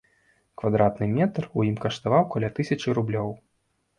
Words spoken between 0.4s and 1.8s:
Квадратны метр у ім